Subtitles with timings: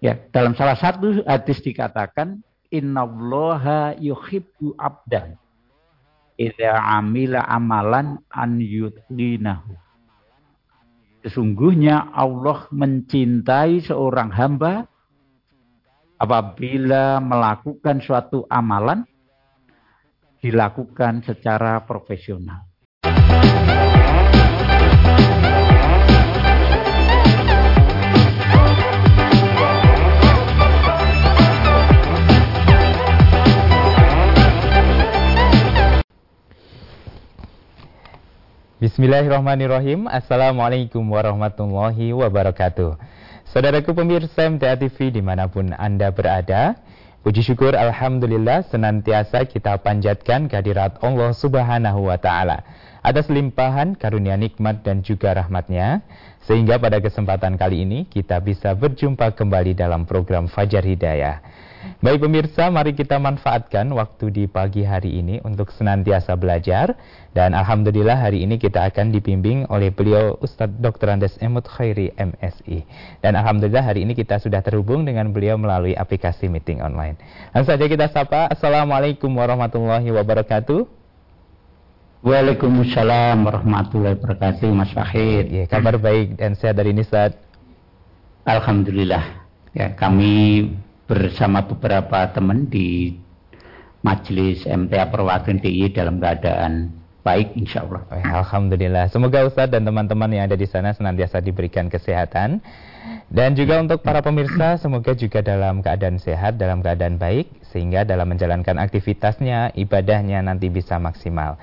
[0.00, 2.40] Ya, dalam salah satu hadis dikatakan
[2.72, 5.36] innallaha yuhibbu abdan
[6.40, 9.76] idza amila amalan an yutqinahu.
[11.20, 14.88] Sesungguhnya Allah mencintai seorang hamba
[16.16, 19.04] apabila melakukan suatu amalan
[20.40, 22.69] dilakukan secara profesional.
[38.80, 40.08] Bismillahirrahmanirrahim.
[40.08, 42.96] Assalamualaikum warahmatullahi wabarakatuh.
[43.52, 46.80] Saudaraku pemirsa MTA TV di mana pun Anda berada
[47.20, 52.64] Puji syukur Alhamdulillah senantiasa kita panjatkan kehadirat Allah subhanahu wa ta'ala
[53.04, 56.00] Atas limpahan karunia nikmat dan juga rahmatnya.
[56.48, 61.44] Sehingga pada kesempatan kali ini kita bisa berjumpa kembali dalam program Fajar Hidayah
[62.00, 66.92] Baik pemirsa, mari kita manfaatkan waktu di pagi hari ini untuk senantiasa belajar.
[67.32, 71.16] Dan Alhamdulillah hari ini kita akan dibimbing oleh beliau Ustadz Dr.
[71.16, 72.84] Andes Emut Khairi MSI.
[73.24, 77.16] Dan Alhamdulillah hari ini kita sudah terhubung dengan beliau melalui aplikasi meeting online.
[77.56, 78.52] Langsung saja kita sapa.
[78.52, 80.84] Assalamualaikum warahmatullahi wabarakatuh.
[82.20, 85.48] Waalaikumsalam warahmatullahi wabarakatuh Mas Fahid.
[85.48, 87.32] Ya, kabar baik dan sehat dari ini Ustaz.
[88.44, 89.48] Alhamdulillah.
[89.72, 90.66] Ya, kami
[91.10, 93.18] bersama beberapa teman di
[94.06, 98.02] Majelis MTA Perwakilan DIY dalam keadaan baik insya Allah.
[98.10, 99.12] Alhamdulillah.
[99.12, 102.60] Semoga Ustadz dan teman-teman yang ada di sana senantiasa diberikan kesehatan.
[103.30, 108.28] Dan juga untuk para pemirsa, semoga juga dalam keadaan sehat, dalam keadaan baik, sehingga dalam
[108.28, 111.56] menjalankan aktivitasnya, ibadahnya nanti bisa maksimal.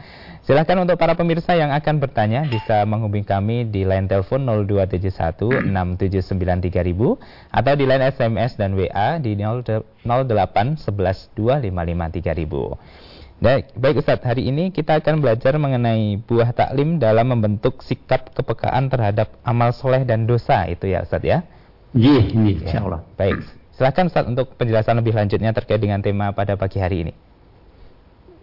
[0.48, 7.52] Silahkan untuk para pemirsa yang akan bertanya bisa menghubungi kami di line telepon 0271 6793000
[7.52, 13.07] atau di line SMS dan WA di 08 11 255 3000.
[13.38, 18.90] Baik, baik Ustadz, hari ini kita akan belajar mengenai buah taklim dalam membentuk sikap kepekaan
[18.90, 21.46] terhadap amal soleh dan dosa itu ya Ustadz ya?
[21.94, 23.06] Iya, iya, insya Allah.
[23.14, 23.46] Baik,
[23.78, 27.14] silahkan Ustadz untuk penjelasan lebih lanjutnya terkait dengan tema pada pagi hari ini.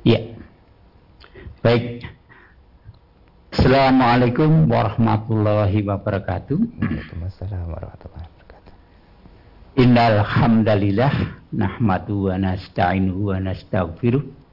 [0.07, 0.39] Iya.
[1.59, 2.07] Baik.
[3.51, 6.55] Assalamualaikum warahmatullahi wabarakatuh.
[6.55, 8.73] Waalaikumsalam warahmatullahi wabarakatuh.
[9.75, 11.15] Innal hamdalillah
[11.51, 14.44] nahmadu wa nasta'inuhu wa nastaghfiruh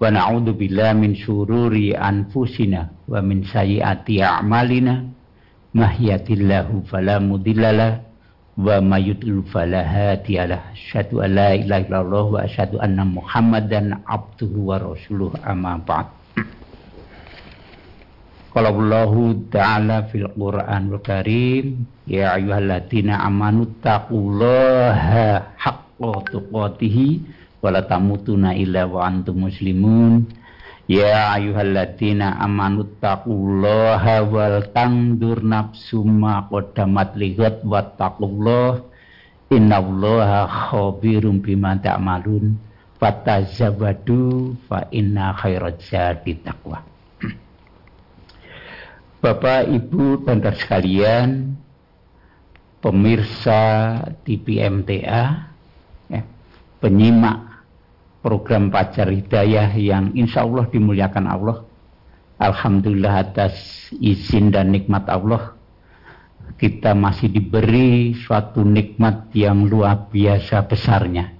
[0.00, 1.12] wa na'udzu billahi min
[1.94, 5.04] anfusina wa min sayyiati a'malina.
[5.70, 8.02] Mahyatillahu fala mudhillalah
[8.58, 14.82] wa mayyudlil fala hadiyalah asyhadu an la ilaha illallah wa asyhadu anna muhammadan abduhu wa
[14.82, 16.10] rasuluh amma ba'd.
[18.50, 19.14] Qala Allah
[19.46, 29.04] Ta'ala fil Qur'anul Karim Ya ayyuhalladzina amanu taqullaha haqqa tuqatih wa la tamutunna illa wa
[29.04, 30.24] antum muslimun.
[30.88, 38.80] Ya ayyuhalladzina amanu taqullaha wal tangdur nafsum ma qaddamat lighat wa taqullah
[39.52, 42.56] innallaha khabirum bima ta'malun.
[42.96, 46.80] Fatazawwadu fa inna khairaz zadi taqwa.
[49.24, 51.56] Bapak, Ibu, dan sekalian,
[52.80, 53.62] pemirsa
[54.24, 55.24] TV MTA,
[56.08, 56.20] ya,
[56.80, 57.49] penyimak
[58.20, 61.56] program Pajar Hidayah yang insya Allah dimuliakan Allah.
[62.40, 63.52] Alhamdulillah atas
[64.00, 65.52] izin dan nikmat Allah,
[66.56, 71.36] kita masih diberi suatu nikmat yang luar biasa besarnya,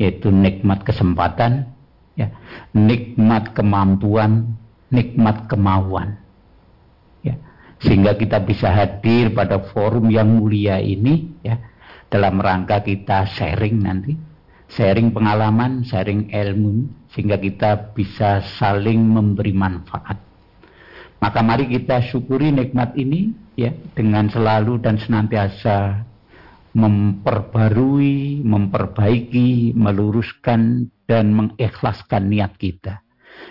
[0.00, 1.68] yaitu nikmat kesempatan,
[2.16, 2.32] ya,
[2.72, 4.56] nikmat kemampuan,
[4.88, 6.20] nikmat kemauan
[7.80, 11.56] sehingga kita bisa hadir pada forum yang mulia ini ya
[12.12, 14.12] dalam rangka kita sharing nanti
[14.70, 20.30] sharing pengalaman sharing ilmu sehingga kita bisa saling memberi manfaat
[21.20, 26.08] maka mari kita syukuri nikmat ini ya dengan selalu dan senantiasa
[26.70, 33.02] memperbarui, memperbaiki, meluruskan dan mengikhlaskan niat kita.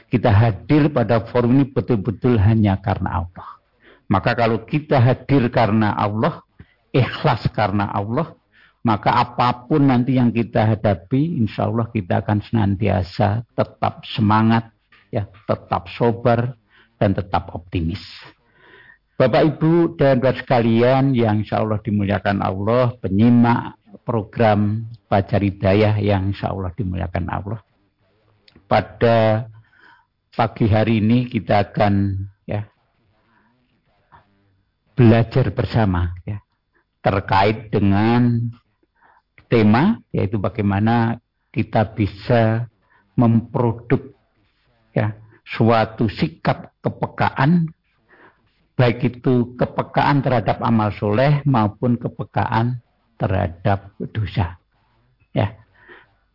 [0.07, 3.49] Kita hadir pada forum ini betul-betul hanya karena Allah.
[4.09, 6.41] Maka kalau kita hadir karena Allah,
[6.95, 8.33] ikhlas karena Allah,
[8.79, 14.71] maka apa pun nanti yang kita hadapi, insya Allah kita akan senantiasa tetap semangat,
[15.11, 16.55] ya, tetap sobar,
[16.95, 17.99] dan tetap optimis.
[19.19, 23.75] Bapak Ibu dan buat sekalian yang insya Allah dimuliakan Allah, penyimak
[24.07, 27.59] program Fajar Hidayah yang insya Allah dimuliakan Allah.
[28.63, 29.49] Pada
[30.31, 32.15] pagi hari ini kita akan
[34.99, 36.43] belajar bersama ya
[36.99, 38.51] terkait dengan
[39.49, 41.17] tema yaitu bagaimana
[41.49, 42.69] kita bisa
[43.17, 44.13] memproduk
[44.93, 47.73] ya suatu sikap kepekaan
[48.77, 52.79] baik itu kepekaan terhadap amal soleh maupun kepekaan
[53.19, 54.55] terhadap dosa.
[55.35, 55.59] Ya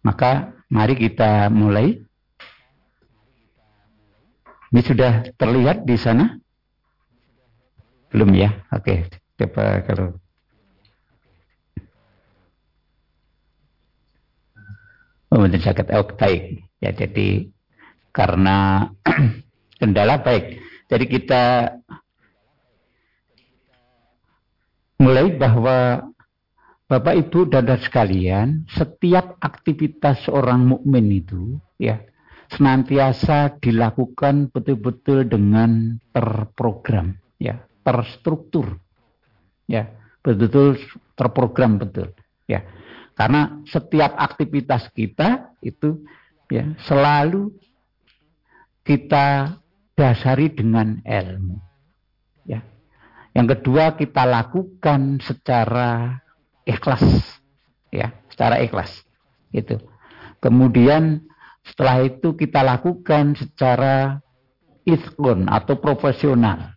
[0.05, 2.05] maka mari kita mulai.
[4.75, 6.35] Ini sudah terlihat di sana?
[8.11, 8.51] Belum ya?
[8.75, 9.07] Oke
[9.39, 10.19] coba kalau
[15.35, 16.63] Kemudian sakit oh, baik.
[16.79, 17.51] Ya, jadi
[18.15, 18.87] karena
[19.83, 20.63] kendala baik.
[20.87, 21.75] Jadi kita
[25.03, 26.07] mulai bahwa
[26.87, 31.99] Bapak Ibu dan sekalian, setiap aktivitas seorang mukmin itu ya
[32.55, 38.79] senantiasa dilakukan betul-betul dengan terprogram, ya, terstruktur.
[39.67, 39.91] Ya,
[40.23, 40.79] betul-betul
[41.19, 42.15] terprogram betul.
[42.47, 42.63] Ya.
[43.15, 46.03] Karena setiap aktivitas kita itu
[46.51, 47.55] ya selalu
[48.83, 49.57] kita
[49.95, 51.57] dasari dengan ilmu.
[52.45, 52.67] Ya.
[53.33, 56.21] Yang kedua kita lakukan secara
[56.67, 57.03] ikhlas.
[57.95, 58.91] Ya, secara ikhlas.
[59.55, 59.79] Itu.
[60.43, 61.23] Kemudian
[61.65, 64.21] setelah itu kita lakukan secara
[64.85, 66.77] iskun atau profesional.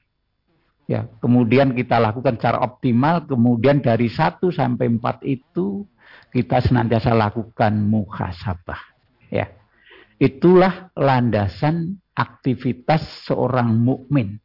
[0.88, 5.84] Ya, kemudian kita lakukan secara optimal, kemudian dari satu sampai empat itu
[6.32, 8.80] kita senantiasa lakukan muhasabah.
[9.32, 9.52] Ya.
[10.18, 14.42] Itulah landasan aktivitas seorang mukmin.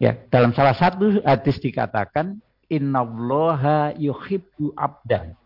[0.00, 2.40] Ya, dalam salah satu hadis dikatakan
[2.72, 5.36] innallaha yuhibbu abdan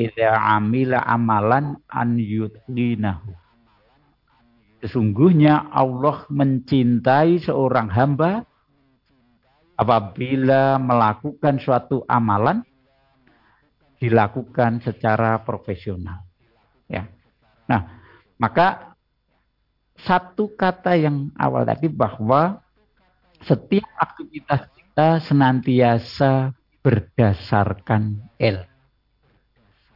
[0.00, 3.36] idza amila amalan an yudlinahu.
[4.80, 8.48] Sesungguhnya Allah mencintai seorang hamba
[9.76, 12.64] apabila melakukan suatu amalan
[14.00, 16.24] dilakukan secara profesional.
[16.88, 17.06] Ya.
[17.68, 18.00] Nah,
[18.40, 18.96] maka
[20.00, 22.64] satu kata yang awal tadi bahwa
[23.44, 28.68] setiap aktivitas kita senantiasa berdasarkan ilmu.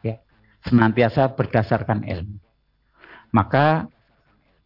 [0.04, 0.20] Ya,
[0.68, 2.36] senantiasa berdasarkan ilmu.
[3.32, 3.88] Maka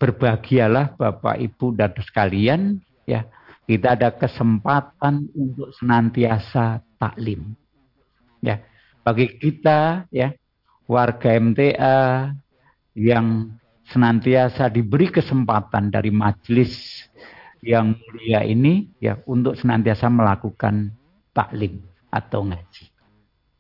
[0.03, 2.61] berbahagialah Bapak Ibu dan sekalian
[3.07, 3.27] ya
[3.69, 7.55] kita ada kesempatan untuk senantiasa taklim.
[8.41, 8.63] Ya,
[9.09, 10.37] bagi kita ya
[10.85, 12.29] warga MTA
[12.93, 13.57] yang
[13.89, 17.09] senantiasa diberi kesempatan dari majelis
[17.65, 20.93] yang mulia ini ya untuk senantiasa melakukan
[21.33, 21.81] taklim
[22.13, 22.85] atau ngaji.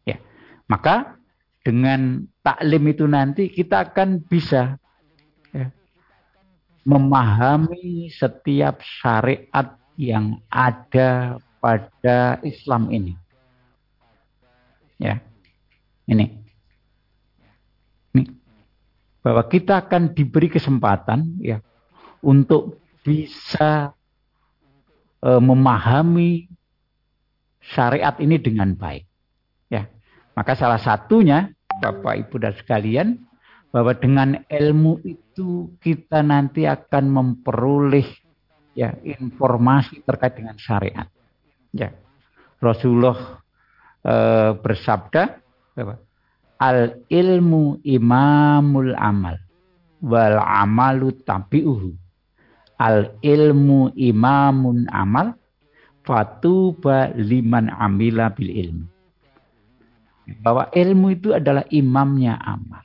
[0.05, 0.21] Ya.
[0.69, 1.17] Maka
[1.65, 4.77] dengan taklim itu nanti kita akan bisa
[5.49, 5.73] ya,
[6.85, 13.17] memahami setiap syariat yang ada pada Islam ini.
[15.01, 15.25] Ya.
[16.09, 16.27] Ini.
[18.17, 18.25] Ini.
[19.21, 21.61] Bahwa kita akan diberi kesempatan ya
[22.25, 23.93] untuk bisa
[25.21, 26.49] e, memahami
[27.61, 29.05] syariat ini dengan baik.
[29.69, 29.87] Ya.
[30.33, 33.09] Maka salah satunya Bapak Ibu dan sekalian
[33.69, 38.09] bahwa dengan ilmu itu kita nanti akan memperoleh
[38.73, 41.07] ya informasi terkait dengan syariat.
[41.77, 41.93] Ya.
[42.59, 43.45] Rasulullah
[44.01, 44.15] e,
[44.57, 45.48] bersabda
[46.59, 49.39] Al ilmu imamul amal
[50.03, 51.91] wal amalu tabi'uhu.
[52.79, 55.35] Al ilmu imamun amal
[56.07, 58.87] fatuba liman amila bil ilmu.
[60.45, 62.85] Bahwa ilmu itu adalah imamnya amal.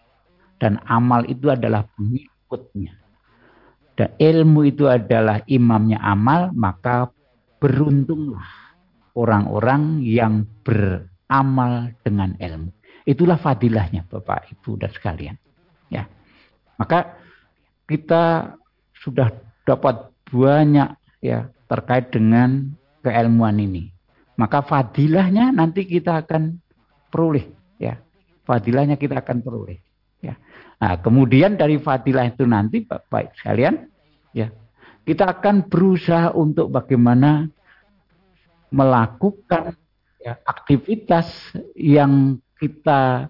[0.58, 2.94] Dan amal itu adalah pengikutnya.
[3.94, 7.12] Dan ilmu itu adalah imamnya amal, maka
[7.62, 8.48] beruntunglah
[9.14, 12.72] orang-orang yang ber amal dengan ilmu.
[13.04, 15.36] Itulah fadilahnya Bapak Ibu dan sekalian.
[15.92, 16.08] Ya.
[16.80, 17.20] Maka
[17.88, 18.56] kita
[19.04, 19.30] sudah
[19.68, 23.92] dapat banyak ya terkait dengan keilmuan ini.
[24.40, 26.58] Maka fadilahnya nanti kita akan
[27.12, 27.46] peroleh
[27.78, 28.00] ya.
[28.48, 29.78] Fadilahnya kita akan peroleh
[30.24, 30.40] ya.
[30.80, 33.88] Nah, kemudian dari fadilah itu nanti Bapak sekalian
[34.36, 34.52] ya,
[35.04, 37.48] kita akan berusaha untuk bagaimana
[38.74, 39.76] melakukan
[40.24, 41.30] ya, aktivitas
[41.78, 43.28] yang kita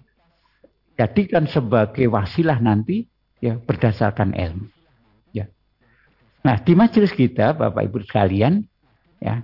[0.93, 3.09] jadikan sebagai wasilah nanti
[3.41, 4.69] ya berdasarkan ilmu.
[5.33, 5.49] Ya.
[6.45, 8.61] Nah, di majelis kita Bapak Ibu sekalian
[9.17, 9.41] ya,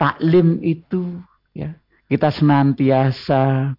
[0.00, 1.20] taklim itu
[1.52, 1.76] ya
[2.08, 3.76] kita senantiasa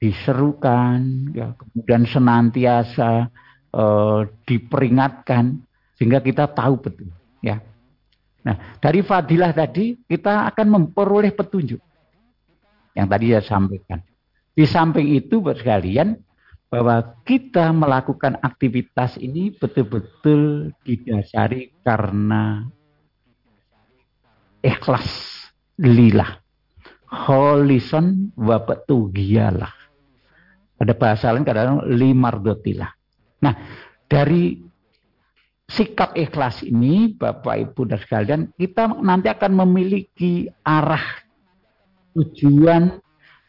[0.00, 1.00] diserukan
[1.36, 3.28] ya kemudian senantiasa
[3.76, 5.60] uh, diperingatkan
[6.00, 7.12] sehingga kita tahu betul
[7.44, 7.60] ya.
[8.46, 11.82] Nah, dari fadilah tadi kita akan memperoleh petunjuk
[12.96, 14.00] yang tadi saya sampaikan.
[14.56, 16.16] Di samping itu sekalian
[16.72, 22.64] bahwa kita melakukan aktivitas ini betul-betul didasari karena
[24.64, 25.08] ikhlas
[25.76, 26.40] lillah.
[27.06, 28.58] Holison wa
[29.14, 29.70] giyalah.
[30.76, 32.90] Ada bahasa lain kadang limardotilah.
[33.40, 33.54] Nah,
[34.10, 34.58] dari
[35.70, 41.22] sikap ikhlas ini, Bapak Ibu dan sekalian, kita nanti akan memiliki arah
[42.12, 42.98] tujuan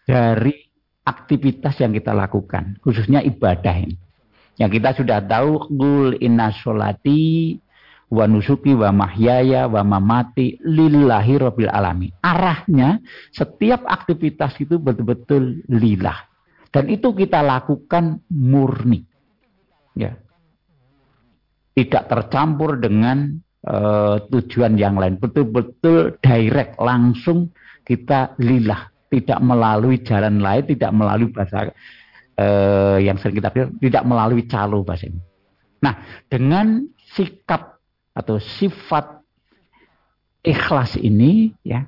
[0.06, 0.67] dari
[1.08, 3.96] aktivitas yang kita lakukan, khususnya ibadah ini.
[4.60, 7.56] Yang kita sudah tahu, gul inna sholati
[8.12, 12.12] wa nusuki wa mahyaya wa mamati lillahi rabbil alamin.
[12.20, 13.00] Arahnya
[13.32, 16.28] setiap aktivitas itu betul-betul lillah.
[16.74, 19.06] Dan itu kita lakukan murni.
[19.96, 20.20] Ya.
[21.78, 25.22] Tidak tercampur dengan uh, tujuan yang lain.
[25.22, 27.54] Betul-betul direct, langsung
[27.86, 28.97] kita lillah.
[29.08, 31.72] Tidak melalui jalan lain, tidak melalui bahasa
[32.36, 35.22] uh, yang sering kita pilih, tidak melalui calo bahasa ini.
[35.80, 36.84] Nah, dengan
[37.16, 37.80] sikap
[38.12, 39.24] atau sifat
[40.42, 41.86] ikhlas ini ya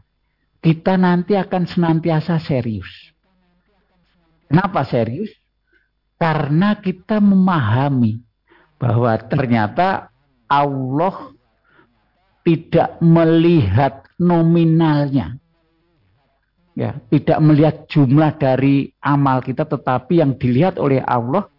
[0.59, 3.15] kita nanti akan senantiasa serius.
[4.51, 5.31] Kenapa serius?
[6.19, 8.19] Karena kita memahami
[8.75, 10.11] bahwa ternyata
[10.51, 11.31] Allah
[12.43, 15.39] tidak melihat nominalnya.
[16.79, 21.51] Ya, tidak melihat jumlah dari amal kita tetapi yang dilihat oleh Allah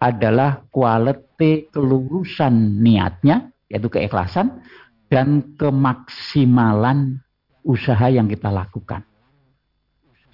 [0.00, 1.30] adalah kualitas
[1.74, 4.62] kelurusan niatnya yaitu keikhlasan
[5.10, 7.18] dan kemaksimalan
[7.66, 9.02] usaha yang kita lakukan.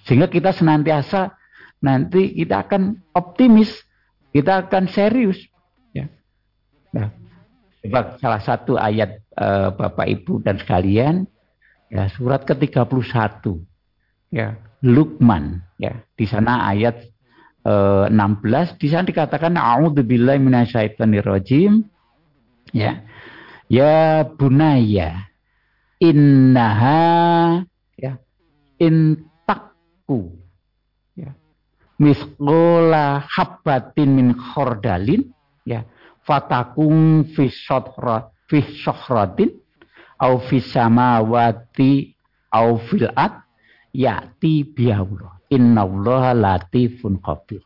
[0.05, 1.33] Sehingga kita senantiasa
[1.81, 3.73] nanti kita akan optimis,
[4.31, 5.41] kita akan serius.
[5.91, 6.07] Ya.
[6.93, 7.09] Nah,
[8.21, 11.25] salah satu ayat uh, Bapak Ibu dan sekalian,
[11.89, 13.41] ya surat ke-31,
[14.33, 14.57] ya.
[14.79, 15.99] Lukman, ya.
[16.15, 17.03] Di sana ayat
[17.67, 21.83] eh, 16, di sana dikatakan A'udzubillahi minasyaitonirrajim,
[22.71, 23.03] ya.
[23.69, 25.29] Ya bunaya
[25.99, 27.61] innaha
[27.99, 28.17] ya.
[28.79, 30.39] intakku
[31.13, 31.35] ya.
[31.99, 35.29] misqola habbatin min khordalin
[35.67, 35.83] ya.
[36.23, 39.53] fatakung fi sodra fi sohratin
[40.17, 42.15] au fi samawati
[42.49, 43.11] au fil
[43.95, 47.63] ya'ti biaullah innallaha latifun khabir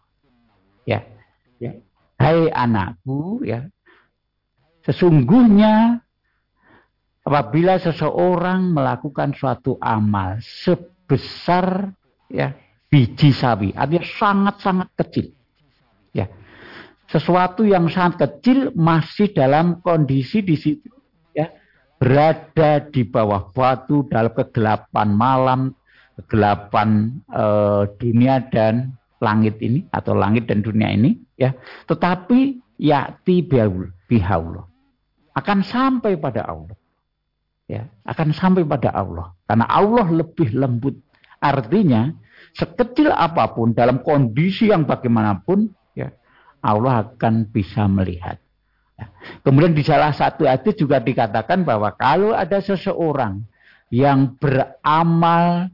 [0.88, 1.04] ya
[1.60, 1.72] ya
[2.20, 3.68] hai anakku ya
[4.84, 6.04] Sesungguhnya
[7.24, 11.96] apabila seseorang melakukan suatu amal sebesar
[12.28, 12.52] ya
[12.92, 15.28] biji sawi, artinya sangat-sangat kecil.
[16.12, 16.28] Ya.
[17.08, 20.92] Sesuatu yang sangat kecil masih dalam kondisi di situ
[21.32, 21.48] ya
[21.96, 25.62] berada di bawah batu dalam kegelapan malam,
[26.20, 27.46] kegelapan e,
[27.98, 28.94] dunia dan
[29.24, 31.56] langit ini atau langit dan dunia ini ya.
[31.90, 33.46] Tetapi yakti
[34.10, 34.74] bihaullah
[35.34, 36.78] akan sampai pada Allah.
[37.66, 39.34] Ya, akan sampai pada Allah.
[39.50, 40.94] Karena Allah lebih lembut.
[41.42, 42.14] Artinya,
[42.54, 46.14] sekecil apa pun dalam kondisi yang bagaimanapun, ya,
[46.62, 48.38] Allah akan bisa melihat.
[49.00, 49.10] Ya.
[49.42, 53.42] Kemudian di salah satu hadis juga dikatakan bahwa kalau ada seseorang
[53.90, 55.74] yang beramal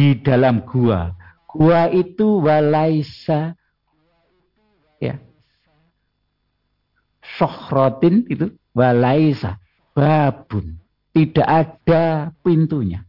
[0.00, 1.12] di dalam gua,
[1.44, 3.52] gua itu walaisa
[4.96, 5.20] ya
[7.36, 9.60] sohrotin itu walaisa
[9.92, 10.80] babun.
[11.10, 13.04] Tidak ada pintunya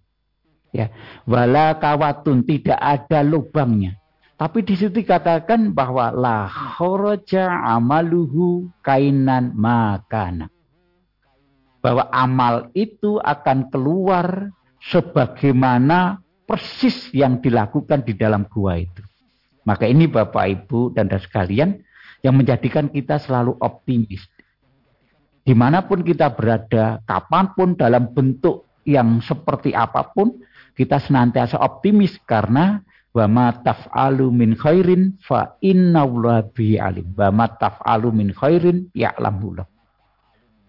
[0.76, 0.92] ya.
[1.24, 3.96] Wala kawatun tidak ada lubangnya.
[4.36, 6.50] Tapi di situ dikatakan bahwa la
[7.72, 10.52] amaluhu kainan makana.
[11.80, 14.50] Bahwa amal itu akan keluar
[14.82, 19.00] sebagaimana persis yang dilakukan di dalam gua itu.
[19.63, 21.79] Maka ini Bapak Ibu dan sekalian
[22.20, 24.27] yang menjadikan kita selalu optimis
[25.41, 30.38] di mana pun kita berada, kapan pun dalam bentuk yang seperti apa pun,
[30.77, 32.81] kita senantiasa optimis karena
[33.12, 35.58] wa ma taf'alu min khairin fa
[36.53, 37.08] bi alim.
[37.17, 39.65] Wa ma taf'alu min khairin ya'lamullah.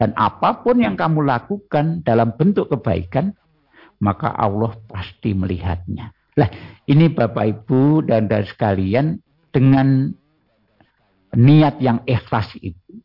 [0.01, 3.37] Dan apa pun yang kamu lakukan dalam bentuk kebaikan,
[4.03, 6.11] maka Allah pasti melihatnya.
[6.35, 6.51] Lah,
[6.91, 9.23] ini Bapak Ibu dan dari sekalian
[9.55, 10.11] dengan
[11.33, 12.99] niat yang ikhlas itu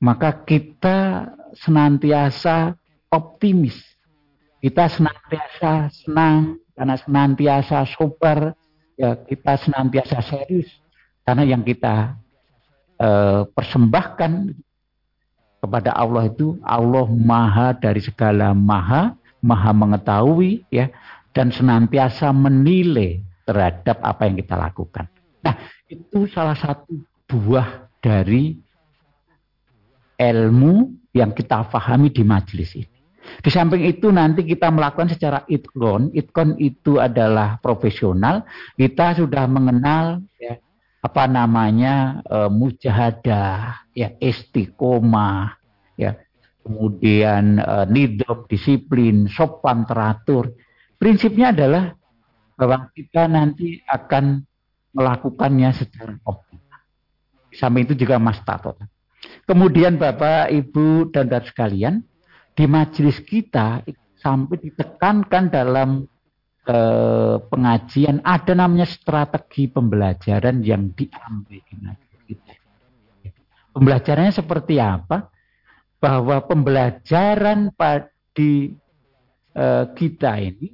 [0.00, 2.76] maka kita senantiasa
[3.08, 3.76] optimis.
[4.60, 8.52] Kita senantiasa senang karena senantiasa sober,
[8.98, 10.68] ya kita senantiasa serius
[11.22, 12.16] karena yang kita
[12.98, 14.52] eh, persembahkan
[15.62, 20.88] kepada Allah itu Allah maha dari segala maha, maha mengetahui ya
[21.36, 25.06] dan senantiasa menilai terhadap apa yang kita lakukan.
[25.44, 25.54] Nah,
[25.86, 26.98] itu salah satu
[27.30, 28.58] buah dari
[30.16, 32.96] ilmu yang kita pahami di majelis ini.
[33.42, 36.14] Di samping itu nanti kita melakukan secara itkon.
[36.14, 38.46] Itkon itu adalah profesional.
[38.78, 40.58] Kita sudah mengenal ya,
[41.02, 45.58] apa namanya e, mujahadah, ya istiqomah,
[45.98, 46.14] ya
[46.66, 50.50] kemudian e, nidom, disiplin, sopan teratur.
[50.98, 51.94] Prinsipnya adalah
[52.58, 54.42] bahwa kita nanti akan
[54.90, 56.80] melakukannya secara optimal.
[57.54, 58.74] Sampai itu juga Mas Tato.
[59.46, 61.94] Kemudian Bapak, Ibu, dan dan sekalian,
[62.56, 63.84] di majelis kita
[64.18, 66.02] sampai ditekankan dalam
[66.66, 72.52] eh, pengajian ada namanya strategi pembelajaran yang diambil di majelis kita.
[73.76, 75.35] Pembelajarannya seperti apa?
[75.96, 77.72] Bahwa pembelajaran
[78.36, 78.68] di
[79.56, 80.68] eh, kita ini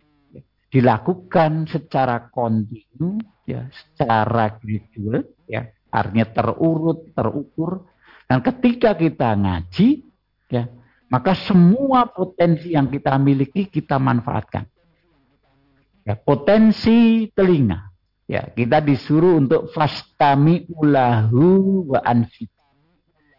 [0.72, 7.92] dilakukan secara kontinu, ya, secara gradual, ya, artinya terurut, terukur.
[8.24, 9.88] Dan ketika kita ngaji,
[10.48, 10.64] ya,
[11.12, 14.64] maka semua potensi yang kita miliki kita manfaatkan.
[16.08, 17.92] Ya, potensi telinga.
[18.24, 22.48] Ya, kita disuruh untuk fastami ulahu wa anfit.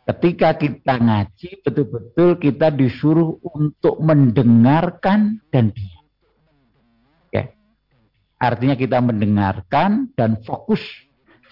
[0.03, 6.05] Ketika kita ngaji, betul-betul kita disuruh untuk mendengarkan dan diam.
[7.31, 7.55] Ya.
[8.35, 10.83] Artinya kita mendengarkan dan fokus.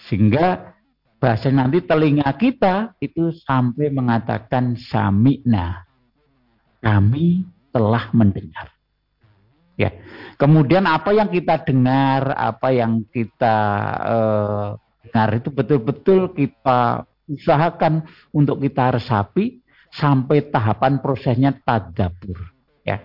[0.04, 0.76] Sehingga
[1.16, 5.88] bahasa nanti telinga kita itu sampai mengatakan sami'na
[6.84, 8.68] kami telah mendengar.
[9.80, 9.96] Ya.
[10.36, 13.56] Kemudian apa yang kita dengar, apa yang kita
[14.04, 14.68] uh,
[15.08, 19.62] dengar itu betul-betul kita usahakan untuk kita resapi
[19.92, 22.38] sampai tahapan prosesnya tadabur.
[22.82, 23.02] Ya.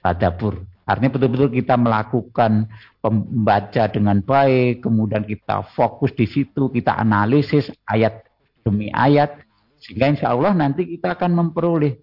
[0.00, 0.64] Tadabur.
[0.88, 2.66] Artinya betul-betul kita melakukan
[2.98, 8.26] pembaca dengan baik, kemudian kita fokus di situ, kita analisis ayat
[8.66, 9.38] demi ayat,
[9.78, 11.94] sehingga insya Allah nanti kita akan memperoleh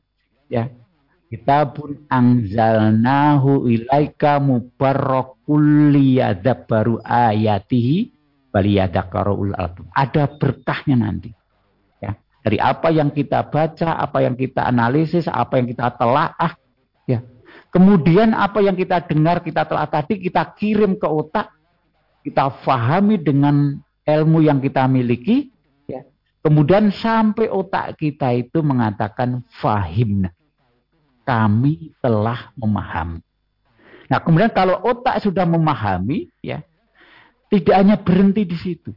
[0.48, 0.72] ya
[1.28, 8.16] Kitabun anzalnahu ilaika mubarakul liyadabbaru ayatihi
[8.56, 9.92] baliyadakaru'ul album.
[9.92, 11.36] Ada berkahnya nanti.
[12.48, 16.56] Dari apa yang kita baca, apa yang kita analisis, apa yang kita telaah.
[17.04, 17.20] Ya.
[17.76, 21.52] Kemudian apa yang kita dengar, kita telah tadi, kita kirim ke otak.
[22.24, 23.76] Kita fahami dengan
[24.08, 25.52] ilmu yang kita miliki.
[25.92, 26.08] Ya.
[26.40, 30.32] Kemudian sampai otak kita itu mengatakan fahimna
[31.28, 33.20] kami telah memahami.
[34.08, 36.64] Nah, kemudian kalau otak sudah memahami, ya,
[37.52, 38.96] tidak hanya berhenti di situ.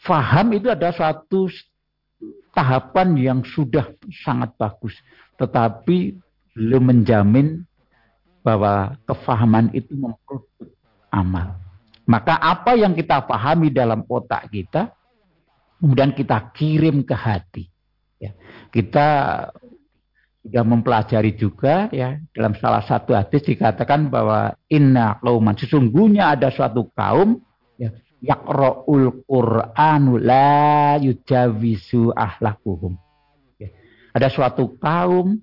[0.00, 1.52] Faham itu ada suatu
[2.56, 3.92] tahapan yang sudah
[4.24, 4.96] sangat bagus,
[5.36, 6.16] tetapi
[6.56, 7.62] belum menjamin
[8.40, 10.72] bahwa kefahaman itu memproduk
[11.12, 11.60] amal.
[12.08, 14.90] Maka apa yang kita pahami dalam otak kita,
[15.78, 17.64] kemudian kita kirim ke hati.
[18.18, 18.34] Ya.
[18.72, 19.06] Kita
[20.40, 26.88] sudah mempelajari juga ya dalam salah satu hadis dikatakan bahwa inna kauman sesungguhnya ada suatu
[26.96, 27.44] kaum
[28.20, 32.96] yaqraul qur'anu la yujawizu ahlakuhum.
[33.56, 33.68] Ya.
[34.12, 35.40] Ada suatu kaum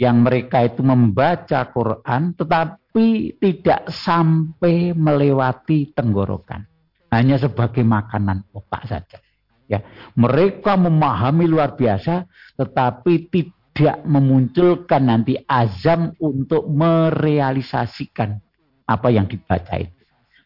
[0.00, 6.66] yang mereka itu membaca Quran tetapi tidak sampai melewati tenggorokan.
[7.14, 9.22] Hanya sebagai makanan otak saja.
[9.64, 9.80] Ya,
[10.12, 18.38] mereka memahami luar biasa, tetapi tidak memunculkan nanti azam untuk merealisasikan
[18.84, 19.94] apa yang dibaca itu.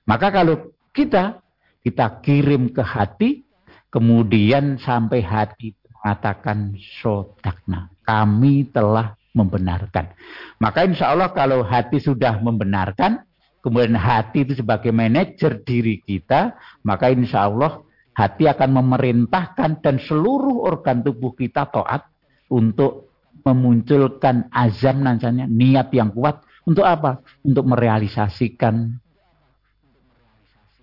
[0.06, 1.42] Maka kalau kita
[1.88, 3.48] kita kirim ke hati,
[3.88, 10.12] kemudian sampai hati mengatakan sodakna, kami telah membenarkan.
[10.60, 13.24] Maka insya Allah kalau hati sudah membenarkan,
[13.64, 16.52] kemudian hati itu sebagai manajer diri kita,
[16.84, 17.80] maka insya Allah
[18.12, 22.04] hati akan memerintahkan dan seluruh organ tubuh kita taat
[22.52, 23.08] untuk
[23.48, 27.24] memunculkan azam nansanya niat yang kuat untuk apa?
[27.40, 29.00] Untuk merealisasikan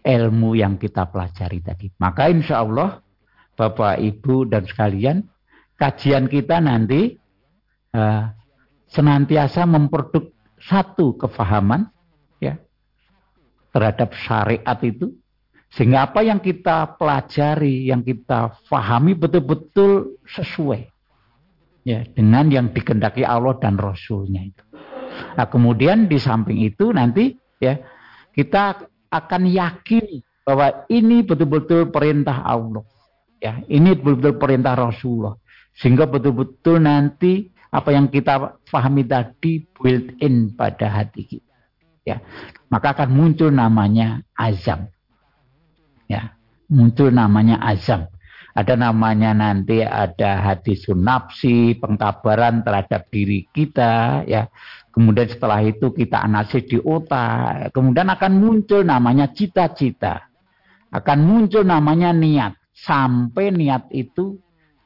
[0.05, 1.89] ilmu yang kita pelajari tadi.
[1.97, 3.01] Maka insya Allah
[3.57, 5.25] Bapak Ibu dan sekalian
[5.81, 7.17] kajian kita nanti
[7.97, 8.29] uh,
[8.85, 11.89] senantiasa memproduk satu kefahaman
[12.37, 12.61] ya
[13.73, 15.11] terhadap syariat itu
[15.75, 20.87] sehingga apa yang kita pelajari, yang kita fahami betul-betul sesuai
[21.83, 24.63] ya dengan yang dikendaki Allah dan Rasulnya itu.
[25.35, 27.75] Nah, kemudian di samping itu nanti ya
[28.31, 32.83] kita akan yakin bahwa ini betul-betul perintah Allah.
[33.39, 35.35] Ya, ini betul-betul perintah Rasulullah.
[35.75, 41.55] Sehingga betul-betul nanti apa yang kita pahami tadi built in pada hati kita.
[42.05, 42.21] Ya,
[42.69, 44.93] maka akan muncul namanya azam
[46.69, 48.09] muncul namanya azam.
[48.55, 54.47] Ada namanya nanti ada hadis nafsi, pengkabaran terhadap diri kita, ya.
[54.95, 60.31] Kemudian setelah itu kita analisis di otak, kemudian akan muncul namanya cita-cita.
[60.87, 62.55] Akan muncul namanya niat.
[62.71, 64.39] Sampai niat itu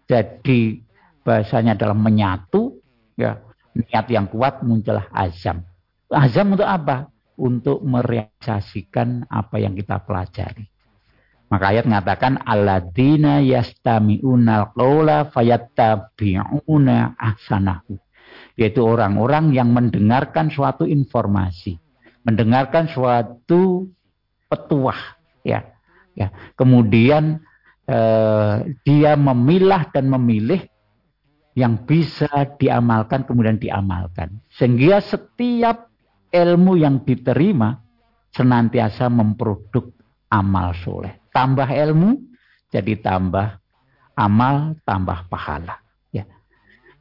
[0.10, 0.82] jadi
[1.22, 2.82] bahasanya adalah menyatu,
[3.14, 3.38] ya.
[3.78, 5.62] Niat yang kuat muncullah azam.
[6.10, 7.14] Azam untuk apa?
[7.38, 10.66] Untuk merealisasikan apa yang kita pelajari.
[11.54, 18.09] Maka ayat mengatakan alladzina yastami'unal qawla fayattabi'una ahsanahu.
[18.60, 21.80] Yaitu orang-orang yang mendengarkan suatu informasi,
[22.28, 23.88] mendengarkan suatu
[24.52, 25.16] petuah,
[25.48, 25.64] ya.
[26.12, 26.36] Ya.
[26.60, 27.40] Kemudian
[27.88, 30.68] eh, dia memilah dan memilih
[31.56, 32.28] yang bisa
[32.60, 34.44] diamalkan kemudian diamalkan.
[34.52, 35.88] Sehingga setiap
[36.28, 37.80] ilmu yang diterima
[38.36, 39.96] senantiasa memproduk
[40.30, 42.22] amal soleh tambah ilmu
[42.70, 43.58] jadi tambah
[44.14, 45.82] amal tambah pahala
[46.14, 46.26] ya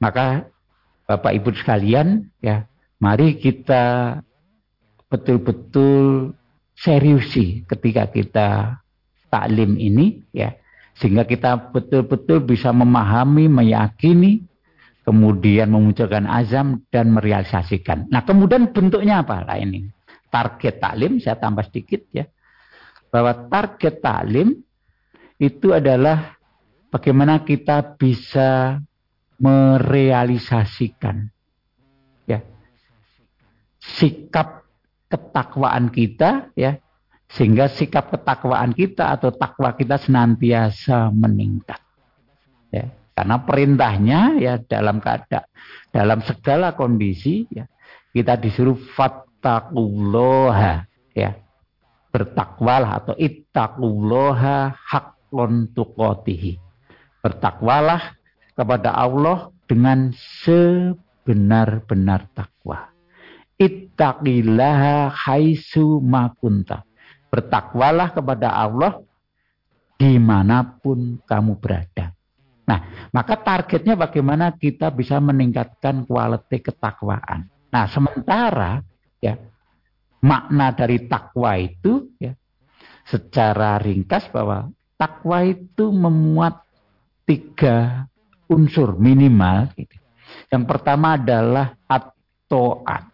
[0.01, 0.49] maka
[1.09, 2.69] Bapak Ibu sekalian ya
[3.01, 4.21] mari kita
[5.09, 6.37] betul-betul
[6.77, 8.77] seriusi ketika kita
[9.33, 10.53] taklim ini ya
[11.01, 14.45] sehingga kita betul-betul bisa memahami meyakini
[15.09, 18.13] kemudian memunculkan azam dan merealisasikan.
[18.13, 19.41] Nah kemudian bentuknya apa?
[19.49, 19.89] Lah ini.
[20.29, 22.29] Target taklim saya tambah sedikit ya.
[23.09, 24.61] Bahwa target taklim
[25.41, 26.37] itu adalah
[26.93, 28.77] bagaimana kita bisa
[29.39, 31.31] merealisasikan.
[32.27, 32.43] Ya.
[33.79, 34.67] Sikap
[35.09, 36.83] ketakwaan kita ya.
[37.29, 41.81] Sehingga sikap ketakwaan kita atau takwa kita senantiasa meningkat.
[42.75, 42.93] Ya.
[43.15, 45.47] Karena perintahnya ya dalam keadaan
[45.91, 47.67] dalam segala kondisi ya
[48.15, 51.35] kita disuruh fattaqullaha ya.
[52.09, 56.57] Bertakwalah atau ittaqullaha haqqon tuqatihi.
[57.21, 58.18] Bertakwalah
[58.59, 60.11] kepada Allah dengan
[60.43, 62.91] sebenar-benar takwa.
[63.55, 66.83] Ittaqillaha haitsu makunta.
[67.31, 68.99] Bertakwalah kepada Allah
[69.95, 72.11] di mana pun kamu berada.
[72.67, 77.47] Nah, maka targetnya bagaimana kita bisa meningkatkan kualitas ketakwaan.
[77.71, 78.83] Nah, sementara
[79.23, 79.39] ya
[80.19, 82.35] makna dari takwa itu ya
[83.07, 84.69] secara ringkas bahwa
[85.01, 86.61] takwa itu memuat
[87.29, 88.08] tiga
[88.49, 89.97] unsur minimal gitu.
[90.49, 93.05] Yang pertama adalah at-to'at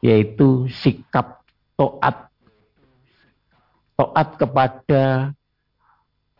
[0.00, 1.44] yaitu sikap
[1.76, 2.32] to'at
[4.00, 5.32] to'at kepada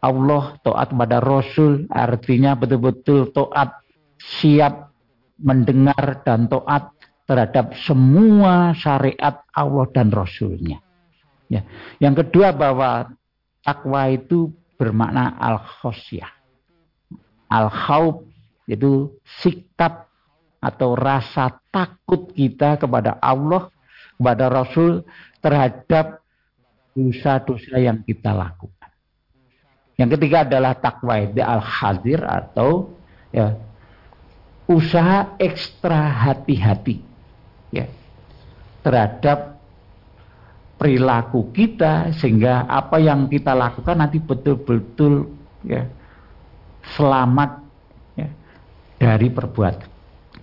[0.01, 3.85] Allah, to'at kepada Rasul, artinya betul-betul to'at
[4.17, 4.97] siap
[5.37, 6.89] mendengar dan to'at
[7.29, 10.81] terhadap semua syariat Allah dan Rasulnya.
[11.53, 11.69] Ya.
[12.01, 13.13] Yang kedua bahwa
[13.61, 14.49] takwa itu
[14.81, 16.40] bermakna al-khosyah.
[17.51, 18.31] Al-khawb
[18.71, 20.07] itu sikap
[20.63, 23.73] atau rasa takut kita kepada Allah,
[24.15, 25.03] kepada Rasul
[25.43, 26.23] terhadap
[26.95, 28.91] dosa-dosa yang kita lakukan.
[29.99, 32.95] Yang ketiga adalah takwa itu al-hadir atau
[33.35, 33.57] ya,
[34.71, 37.03] usaha ekstra hati-hati
[37.75, 37.91] ya
[38.81, 39.61] terhadap
[40.81, 45.29] perilaku kita sehingga apa yang kita lakukan nanti betul-betul
[45.69, 45.85] ya
[46.97, 47.51] selamat
[48.17, 48.29] ya,
[49.01, 49.75] dari perbuat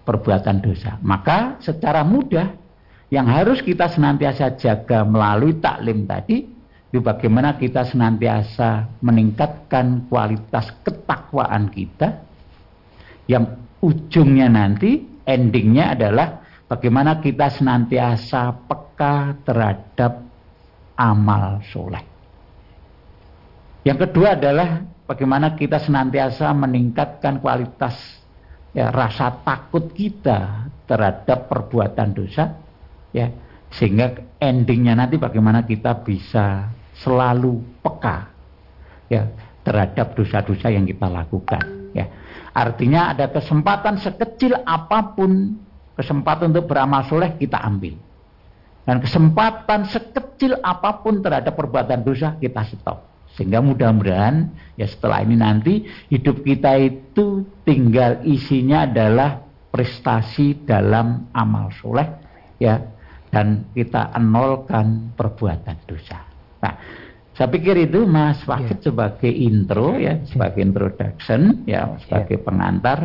[0.04, 0.96] perbuatan dosa.
[1.04, 2.54] Maka secara mudah
[3.12, 6.48] yang harus kita senantiasa jaga melalui taklim tadi
[6.88, 12.24] itu bagaimana kita senantiasa meningkatkan kualitas ketakwaan kita
[13.28, 13.44] yang
[13.84, 20.20] ujungnya nanti endingnya adalah Bagaimana kita senantiasa peka terhadap
[21.00, 22.04] amal soleh.
[23.88, 27.96] Yang kedua adalah bagaimana kita senantiasa meningkatkan kualitas
[28.76, 32.54] ya, rasa takut kita terhadap perbuatan dosa,
[33.16, 33.32] ya
[33.74, 38.32] sehingga endingnya nanti bagaimana kita bisa selalu peka
[39.12, 39.28] ya
[39.64, 41.92] terhadap dosa-dosa yang kita lakukan.
[41.96, 42.12] Ya,
[42.54, 45.58] artinya ada kesempatan sekecil apa pun
[45.98, 47.98] Kesempatan untuk beramal soleh kita ambil.
[48.86, 53.17] Dan kesempatan sekecil apa pun terhadap perbuatan dosa kita stop.
[53.38, 61.70] Sehingga mudah-mudahan ya setelah ini nanti hidup kita itu tinggal isinya adalah prestasi dalam amal
[61.78, 62.10] soleh
[62.58, 62.82] ya
[63.30, 66.26] dan kita enolkan perbuatan dosa.
[66.58, 66.74] Nah,
[67.38, 68.86] saya pikir itu Mas Fakit yeah.
[68.90, 72.46] sebagai intro ya, sebagai introduction ya, sebagai yeah.
[72.50, 73.00] pengantar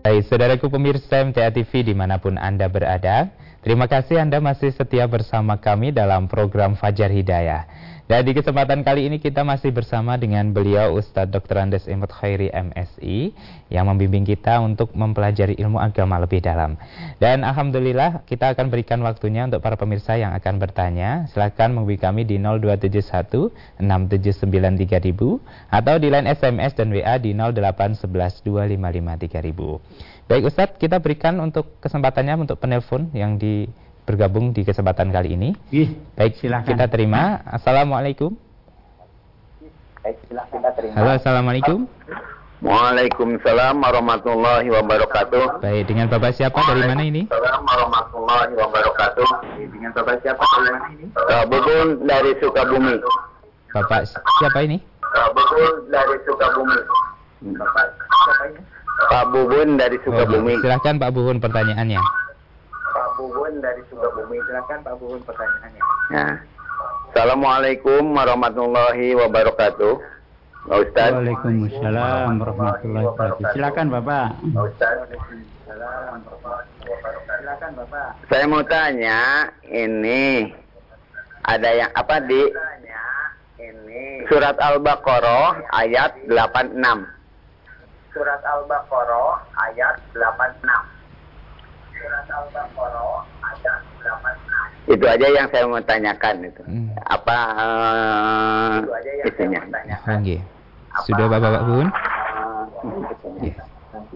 [0.07, 3.27] Hai saudaraku pemirsa MTA TV di mana pun Anda berada,
[3.59, 7.67] terima kasih Anda masih setia bersama kami dalam program Fajar Hidayah.
[8.07, 11.59] Dan di kesempatan kali ini kita masih bersama dengan beliau Ustadz Dr.
[11.59, 13.35] Andes Imut Khairi MSI
[13.67, 16.79] yang membimbing kita untuk mempelajari ilmu agama lebih dalam.
[17.19, 21.27] Dan Alhamdulillah kita akan berikan waktunya untuk para pemirsa yang akan bertanya.
[21.35, 23.51] Silahkan menghubungi kami di 0271
[23.83, 28.07] 6793000 atau di line SMS dan WA di 0811
[28.47, 30.31] 2553000.
[30.31, 33.67] Baik Ustadz, kita berikan untuk kesempatannya untuk penelpon yang di
[34.07, 35.49] bergabung di kesempatan kali ini.
[35.75, 36.71] Ih, Baik, silakan.
[36.71, 37.43] Kita terima.
[37.43, 38.31] Assalamualaikum.
[39.99, 40.93] Baik, silakan kita terima.
[40.95, 41.79] Halo, assalamualaikum.
[42.57, 45.61] Waalaikumsalam warahmatullahi wabarakatuh.
[45.61, 47.27] Baik, dengan Bapak siapa dari mana ini?
[47.27, 49.27] Waalaikumsalam warahmatullahi wabarakatuh.
[49.75, 51.05] Dengan Bapak siapa dari mana ini?
[51.11, 52.95] Pak Bubun dari Sukabumi.
[53.75, 54.01] Bapak
[54.39, 54.77] siapa ini?
[55.03, 56.79] Pak Bubun dari Sukabumi.
[57.59, 58.61] Bapak siapa ini?
[58.97, 60.53] Pak Bubun dari Sukabumi.
[60.55, 62.26] Oh, silahkan Pak Bubun pertanyaannya.
[63.17, 64.37] Pak Bubun dari Sukabumi.
[64.45, 65.81] Silakan Pak Bubun pertanyaannya.
[66.13, 66.37] Nah.
[67.09, 69.93] Assalamualaikum warahmatullahi wabarakatuh.
[70.69, 71.17] Pak Ustaz.
[71.17, 73.57] Waalaikumsalam warahmatullahi wabarakatuh.
[73.57, 74.37] Silakan Bapak.
[74.37, 74.93] Pak Ustaz.
[77.41, 78.09] Silakan Bapak.
[78.29, 80.53] Saya mau tanya, ini
[81.41, 82.53] ada yang apa di
[84.29, 86.85] Surat Al-Baqarah ayat 86.
[88.13, 89.41] Surat Al-Baqarah
[89.73, 90.96] ayat 86.
[94.87, 96.63] Itu aja yang saya mau tanyakan itu.
[96.63, 96.95] Hmm.
[97.03, 98.75] Apa uh,
[99.27, 99.59] isunya?
[100.07, 100.39] Oh, okay.
[101.03, 101.87] Sudah Bapak Bun?
[103.43, 103.59] Yeah.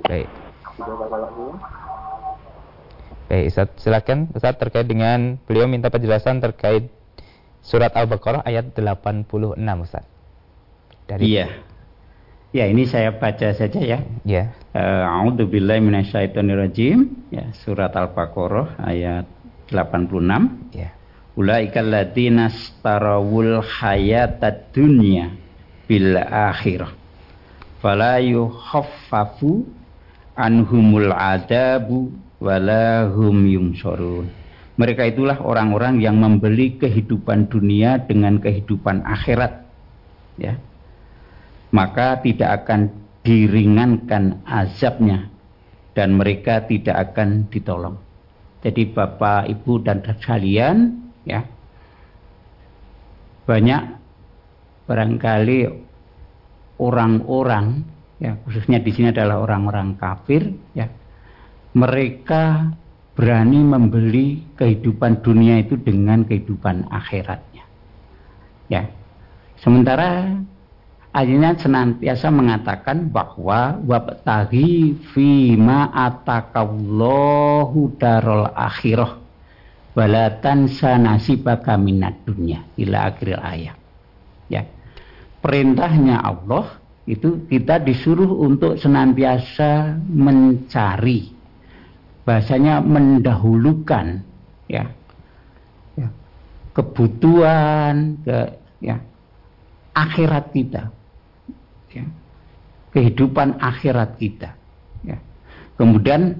[0.07, 0.27] Baik.
[3.27, 6.91] Baik, Ustaz, silakan Ustaz terkait dengan beliau minta penjelasan terkait
[7.63, 9.27] surat Al-Baqarah ayat 86
[9.83, 10.03] Ustaz.
[11.07, 11.70] Dari Iya.
[12.51, 14.03] Ya, ini saya baca saja ya.
[14.27, 14.51] Ya.
[14.75, 15.07] Yeah.
[15.07, 17.31] A'udzubillahi minasyaitonirrajim.
[17.31, 19.23] Ya, surat Al-Baqarah ayat
[19.71, 20.75] 86.
[20.75, 20.91] Ya.
[21.39, 25.31] Ulaikal ladzina starawul hayatad dunya
[25.87, 26.91] bil akhirah.
[27.79, 29.63] Fala yukhaffafu
[30.35, 32.11] anhumul adabu
[32.43, 34.27] wala hum yumsorun.
[34.75, 39.63] Mereka itulah orang-orang yang membeli kehidupan dunia dengan kehidupan akhirat.
[40.35, 40.59] Ya
[41.71, 42.91] maka tidak akan
[43.23, 45.31] diringankan azabnya
[45.95, 47.97] dan mereka tidak akan ditolong.
[48.61, 51.41] Jadi Bapak, Ibu dan sekalian ya
[53.45, 53.81] banyak
[54.85, 55.59] barangkali
[56.77, 57.85] orang-orang
[58.21, 60.89] ya khususnya di sini adalah orang-orang kafir ya
[61.73, 62.69] mereka
[63.17, 67.65] berani membeli kehidupan dunia itu dengan kehidupan akhiratnya
[68.69, 68.85] ya
[69.61, 70.37] sementara
[71.11, 79.19] Ayatnya senantiasa mengatakan bahwa wabtaghi fima atakallahu darul akhirah.
[79.91, 83.75] Balatan sanasibaka minat dunya ila akhir ayat.
[84.47, 84.63] Ya.
[85.43, 91.35] Perintahnya Allah itu kita disuruh untuk senantiasa mencari.
[92.23, 94.23] Bahasanya mendahulukan
[94.71, 94.87] ya,
[95.99, 96.07] ya.
[96.71, 98.95] Kebutuhan ke ya.
[99.91, 101.00] Akhirat kita
[101.91, 102.05] ya,
[102.95, 104.55] kehidupan akhirat kita.
[105.05, 105.17] Ya.
[105.79, 106.39] Kemudian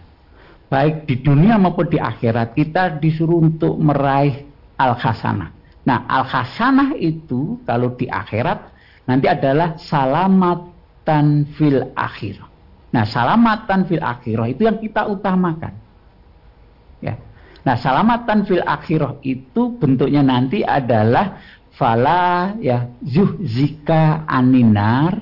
[0.67, 4.43] Baik di dunia maupun di akhirat kita disuruh untuk meraih
[4.75, 5.55] al hasanah.
[5.87, 8.67] Nah, al hasanah itu kalau di akhirat
[9.07, 12.43] nanti adalah salamatan fil akhir.
[12.91, 15.86] Nah, salamatan fil akhirah itu yang kita utamakan.
[17.67, 21.35] Nah, salamatan fil akhirah itu bentuknya nanti adalah
[21.75, 25.19] fala ya zuhzika aninar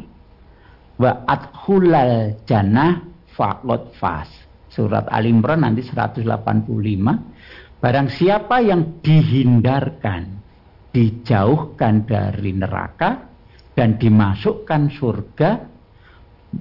[1.01, 3.01] wa adkhulal jannah
[3.33, 4.29] faqad fas.
[4.69, 6.21] Surat Al Imran nanti 185.
[7.81, 10.23] Barang siapa yang dihindarkan,
[10.93, 13.25] dijauhkan dari neraka
[13.73, 15.49] dan dimasukkan surga,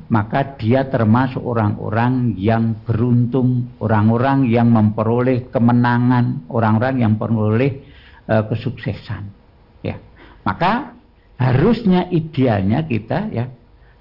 [0.09, 7.73] maka dia termasuk orang-orang yang beruntung, orang-orang yang memperoleh kemenangan, orang-orang yang memperoleh
[8.29, 9.25] uh, kesuksesan.
[9.85, 10.01] Ya,
[10.43, 10.97] maka
[11.37, 13.51] harusnya idealnya kita ya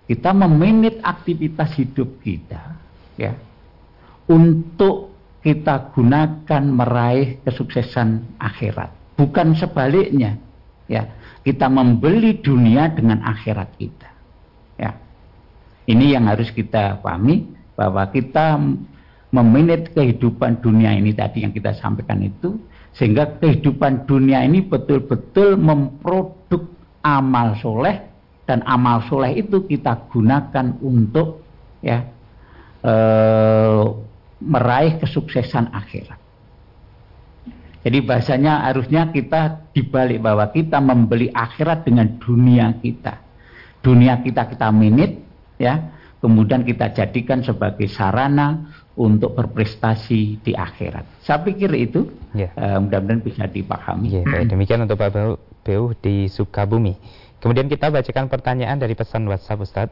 [0.06, 2.78] kita meminit aktivitas hidup kita
[3.18, 3.34] ya
[4.30, 10.40] untuk kita gunakan meraih kesuksesan akhirat, bukan sebaliknya.
[10.88, 11.12] Ya,
[11.44, 14.13] kita membeli dunia dengan akhirat kita.
[15.84, 17.44] Ini yang harus kita pahami
[17.76, 18.56] bahwa kita
[19.34, 22.62] meminit kehidupan dunia ini tadi yang kita sampaikan itu
[22.94, 26.70] sehingga kehidupan dunia ini betul-betul memproduk
[27.02, 28.06] amal soleh
[28.46, 31.42] dan amal soleh itu kita gunakan untuk
[31.82, 32.06] ya
[32.86, 32.94] e,
[34.44, 36.20] meraih kesuksesan akhirat.
[37.84, 43.20] Jadi bahasanya harusnya kita dibalik bahwa kita membeli akhirat dengan dunia kita.
[43.84, 45.20] Dunia kita kita minit,
[45.64, 45.76] ya
[46.24, 51.20] kemudian kita jadikan sebagai sarana untuk berprestasi di akhirat.
[51.20, 52.56] Saya pikir itu ya.
[52.56, 54.08] uh, mudah-mudahan bisa dipahami.
[54.08, 54.48] Ya, baik.
[54.48, 55.12] Demikian untuk Pak
[55.66, 56.96] Beu di Sukabumi.
[57.44, 59.90] Kemudian kita bacakan pertanyaan dari pesan WhatsApp Ustaz.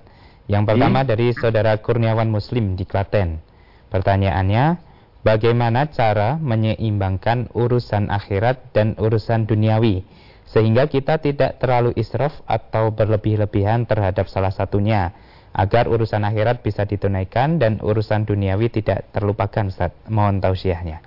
[0.48, 1.08] Yang pertama ya.
[1.12, 3.44] dari saudara Kurniawan Muslim di Klaten.
[3.92, 4.80] Pertanyaannya,
[5.28, 10.08] bagaimana cara menyeimbangkan urusan akhirat dan urusan duniawi
[10.48, 15.12] sehingga kita tidak terlalu israf atau berlebih-lebihan terhadap salah satunya?
[15.52, 19.92] Agar urusan akhirat bisa ditunaikan dan urusan duniawi tidak terlupakan Ustaz.
[20.08, 21.04] Mohon tausiahnya.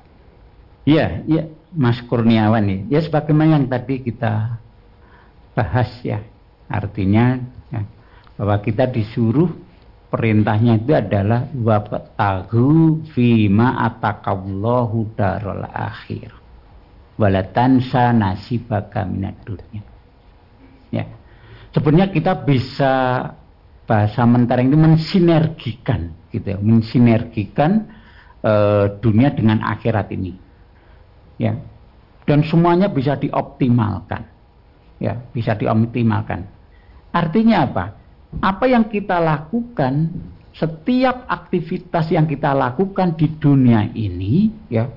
[0.84, 2.80] Iya, iya Mas Kurniawan nih.
[2.92, 4.60] Ya sebagaimana yang tadi kita
[5.56, 6.20] bahas ya.
[6.68, 7.40] Artinya
[7.72, 7.82] ya,
[8.36, 9.48] bahwa kita disuruh
[10.12, 16.44] perintahnya itu adalah wabtahu fima atakallahu darul akhir
[17.14, 19.82] walatansa nasibaka minad dunya.
[20.90, 21.04] Ya.
[21.74, 22.94] Sebenarnya kita bisa
[23.84, 27.86] bahasa mentereng itu mensinergikan gitu ya, mensinergikan
[28.42, 30.34] uh, dunia dengan akhirat ini.
[31.38, 31.54] Ya.
[32.24, 34.24] Dan semuanya bisa dioptimalkan.
[34.98, 36.48] Ya, bisa dioptimalkan.
[37.12, 37.84] Artinya apa?
[38.40, 40.10] Apa yang kita lakukan,
[40.56, 44.88] setiap aktivitas yang kita lakukan di dunia ini, ya,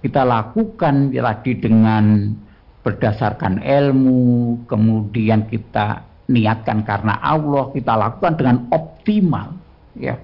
[0.00, 2.34] kita lakukan tadi dengan
[2.80, 9.58] berdasarkan ilmu, kemudian kita niatkan karena Allah, kita lakukan dengan optimal,
[9.98, 10.14] ya,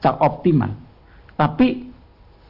[0.00, 0.72] secara optimal.
[1.36, 1.92] Tapi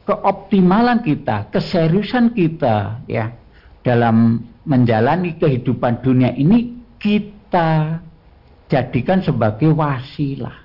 [0.07, 3.35] keoptimalan kita, keseriusan kita, ya,
[3.83, 7.99] dalam menjalani kehidupan dunia ini kita
[8.71, 10.55] jadikan sebagai wasilah,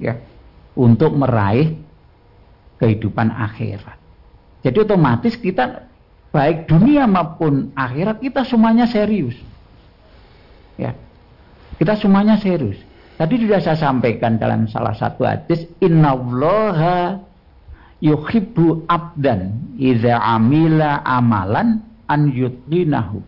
[0.00, 0.16] ya,
[0.72, 1.76] untuk meraih
[2.80, 4.00] kehidupan akhirat.
[4.64, 5.86] Jadi otomatis kita
[6.34, 9.38] baik dunia maupun akhirat kita semuanya serius.
[10.80, 10.92] Ya.
[11.78, 12.78] Kita semuanya serius.
[13.14, 17.22] Tadi sudah saya sampaikan dalam salah satu hadis innallaha
[18.02, 21.78] yuhibbu abdan idza amila amalan
[22.10, 23.22] an yutqinahu.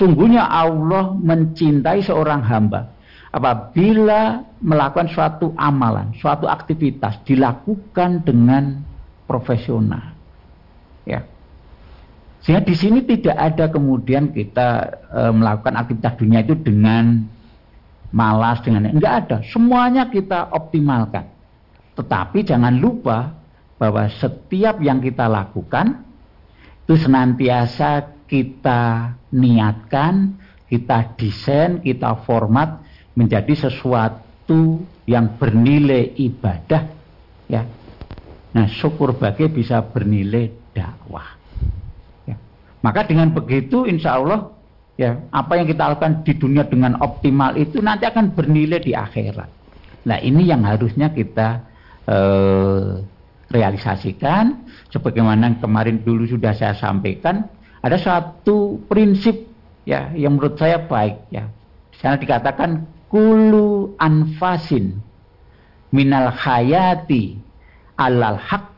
[0.00, 2.94] Sungguhnya Allah mencintai seorang hamba
[3.34, 8.80] apabila melakukan suatu amalan, suatu aktivitas dilakukan dengan
[9.26, 10.13] profesional.
[12.44, 14.68] Sehingga di sini tidak ada kemudian kita
[15.08, 17.24] e, melakukan aktivitas dunia itu dengan
[18.12, 19.36] malas dengan enggak ada.
[19.48, 21.24] Semuanya kita optimalkan.
[21.96, 23.32] Tetapi jangan lupa
[23.80, 26.04] bahwa setiap yang kita lakukan
[26.84, 30.36] itu senantiasa kita niatkan,
[30.68, 32.84] kita desain, kita format
[33.16, 36.92] menjadi sesuatu yang bernilai ibadah
[37.48, 37.62] ya.
[38.54, 41.33] Nah, syukur bagi bisa bernilai dakwah.
[42.84, 44.52] Maka dengan begitu insya Allah
[45.00, 49.48] ya apa yang kita lakukan di dunia dengan optimal itu nanti akan bernilai di akhirat.
[50.04, 51.64] Nah ini yang harusnya kita
[52.04, 53.00] eh,
[53.48, 57.48] realisasikan sebagaimana kemarin dulu sudah saya sampaikan
[57.80, 59.48] ada satu prinsip
[59.88, 61.48] ya yang menurut saya baik ya.
[61.96, 65.00] Sana dikatakan kulu anfasin
[65.88, 67.40] minal hayati
[67.96, 68.73] alal haq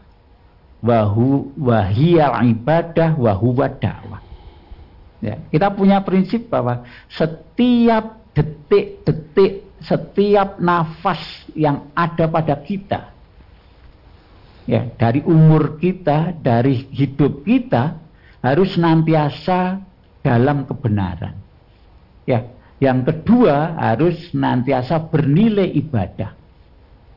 [0.84, 4.22] wahu wahiyal ibadah wahuwa dakwah.
[5.24, 11.20] Ya, kita punya prinsip bahwa setiap detik-detik, setiap nafas
[11.56, 13.16] yang ada pada kita,
[14.68, 17.96] ya dari umur kita, dari hidup kita
[18.44, 19.80] harus senantiasa
[20.20, 21.34] dalam kebenaran.
[22.28, 22.44] Ya,
[22.82, 26.36] yang kedua harus senantiasa bernilai ibadah.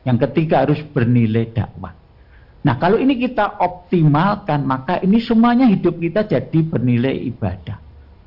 [0.07, 1.91] Yang ketiga harus bernilai dakwah.
[2.59, 7.77] Nah kalau ini kita optimalkan maka ini semuanya hidup kita jadi bernilai ibadah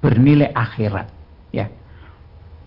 [0.02, 1.06] bernilai akhirat
[1.54, 1.70] ya.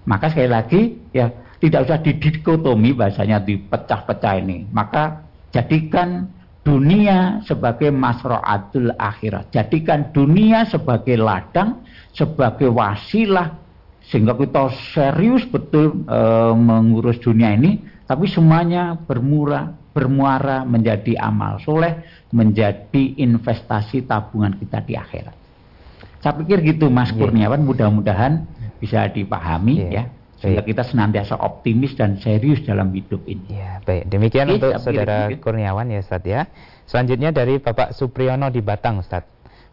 [0.07, 1.27] Maka sekali lagi ya
[1.59, 4.69] tidak usah didikotomi bahasanya dipecah-pecah ini.
[4.71, 9.51] Maka jadikan dunia sebagai masro'atul akhirat.
[9.51, 11.83] Jadikan dunia sebagai ladang
[12.15, 13.59] sebagai wasilah
[14.05, 16.19] sehingga kita serius betul e,
[16.53, 22.03] mengurus dunia ini tapi semuanya bermurah bermuara menjadi amal soleh
[22.35, 25.35] menjadi investasi tabungan kita di akhirat
[26.19, 27.23] saya pikir gitu Mas yeah.
[27.23, 28.43] Kurniawan mudah-mudahan
[28.83, 29.91] bisa dipahami yeah.
[29.93, 30.03] ya
[30.45, 33.55] sehingga kita senantiasa optimis dan serius dalam hidup ini.
[33.55, 34.11] Ya, baik.
[34.11, 35.41] Demikian Oke, untuk Saudara gitu.
[35.41, 36.45] Kurniawan ya, Ustaz ya.
[36.85, 39.25] Selanjutnya dari Bapak Supriyono di Batang, Ustaz.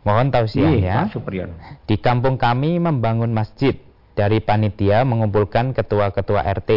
[0.07, 0.97] Mohon tausiah ya.
[1.05, 1.55] Pak Supriyono.
[1.85, 3.77] Di kampung kami membangun masjid.
[4.13, 6.71] Dari panitia mengumpulkan ketua-ketua RT.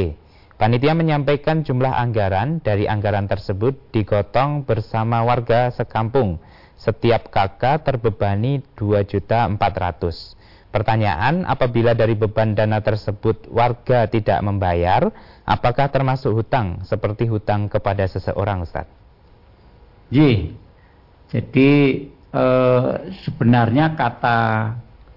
[0.55, 6.39] Panitia menyampaikan jumlah anggaran, dari anggaran tersebut digotong bersama warga sekampung
[6.79, 9.51] setiap kakak terbebani 2.400.
[10.71, 15.11] Pertanyaan, apabila dari beban dana tersebut warga tidak membayar,
[15.43, 18.87] apakah termasuk hutang seperti hutang kepada seseorang, Ustaz?
[20.07, 20.55] Ji,
[21.35, 21.71] jadi
[22.31, 22.91] eh,
[23.27, 24.39] sebenarnya kata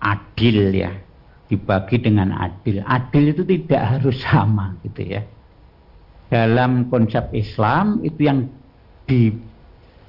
[0.02, 1.07] adil ya
[1.48, 2.84] dibagi dengan adil.
[2.84, 5.22] Adil itu tidak harus sama gitu ya.
[6.28, 8.52] Dalam konsep Islam itu yang
[9.08, 9.32] di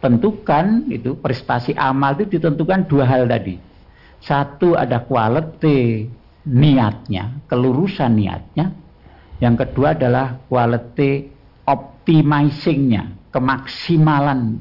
[0.04, 3.56] tentukan itu prestasi amal itu ditentukan dua hal tadi.
[4.20, 6.12] Satu ada quality
[6.44, 8.76] niatnya, kelurusan niatnya.
[9.40, 11.32] Yang kedua adalah quality
[11.64, 14.60] optimizingnya, kemaksimalan.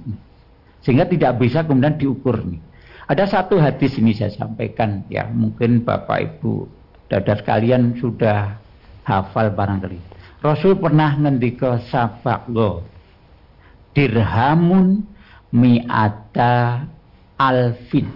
[0.86, 2.67] Sehingga tidak bisa kemudian diukur nih.
[3.08, 6.68] Ada satu hadis ini saya sampaikan ya, mungkin Bapak Ibu
[7.08, 8.60] dadar kalian sudah
[9.08, 9.96] hafal barangkali.
[10.44, 12.84] Rasul pernah ngendika sabakgo
[13.96, 15.08] dirhamun
[15.56, 16.84] mi'ata
[17.40, 18.12] alfin.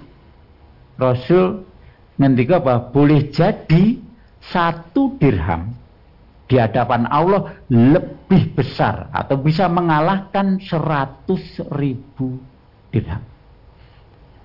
[1.00, 1.64] Rasul
[2.20, 3.96] ngendika bahwa boleh jadi
[4.44, 5.72] satu dirham
[6.52, 12.36] di hadapan Allah lebih besar atau bisa mengalahkan seratus ribu
[12.92, 13.31] dirham.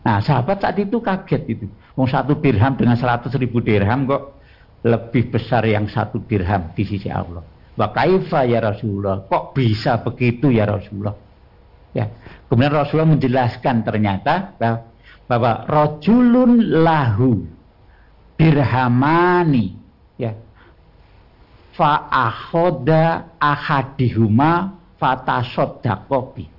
[0.08, 1.68] Nah sahabat saat itu kaget itu.
[2.00, 4.40] Mau satu dirham dengan seratus ribu dirham kok
[4.88, 7.44] lebih besar yang satu dirham di sisi Allah.
[7.76, 9.28] Wa kaifa ya Rasulullah?
[9.28, 11.12] Kok bisa begitu ya Rasulullah?
[11.92, 12.08] Ya.
[12.48, 14.56] Kemudian Rasulullah menjelaskan ternyata
[15.28, 17.44] bahwa, rojulun lahu
[18.40, 19.76] dirhamani
[20.16, 20.32] ya
[21.76, 26.57] fa akhoda ahadihuma fatasodakobi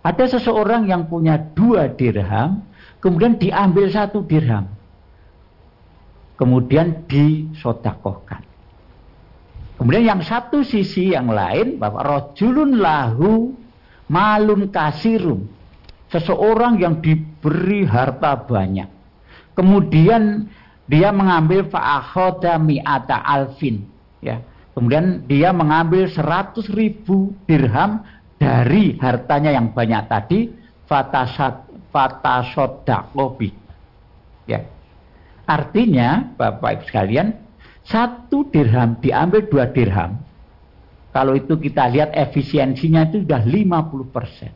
[0.00, 2.64] ada seseorang yang punya dua dirham
[3.04, 4.68] kemudian diambil satu dirham.
[6.40, 8.40] Kemudian disodakohkan.
[9.76, 13.52] Kemudian yang satu sisi yang lain bahwa rojulun lahu
[14.08, 15.44] malun kasirun
[16.08, 18.88] seseorang yang diberi harta banyak.
[19.52, 20.48] Kemudian
[20.88, 23.84] dia mengambil fa'akhoda mi'ata alfin
[24.24, 24.40] ya.
[24.72, 28.00] Kemudian dia mengambil seratus ribu dirham
[28.40, 30.48] dari hartanya yang banyak tadi
[30.88, 33.52] fatasodakobi
[34.48, 34.64] ya
[35.44, 37.36] artinya bapak ibu sekalian
[37.84, 40.16] satu dirham diambil dua dirham
[41.10, 44.46] kalau itu kita lihat efisiensinya itu sudah 50%.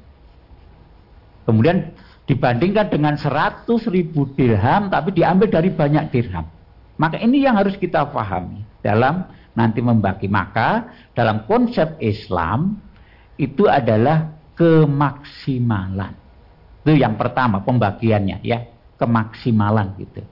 [1.44, 1.92] Kemudian
[2.24, 6.46] dibandingkan dengan 100 ribu dirham tapi diambil dari banyak dirham.
[6.94, 9.26] Maka ini yang harus kita pahami dalam
[9.58, 10.30] nanti membagi.
[10.30, 12.78] Maka dalam konsep Islam
[13.40, 16.14] itu adalah kemaksimalan.
[16.84, 18.62] Itu yang pertama pembagiannya ya,
[19.00, 20.22] kemaksimalan gitu.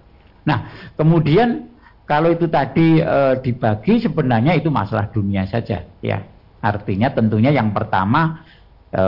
[0.46, 1.70] Nah, kemudian
[2.06, 6.18] kalau itu tadi e, dibagi sebenarnya itu masalah dunia saja ya.
[6.62, 8.42] Artinya tentunya yang pertama
[8.90, 9.02] e,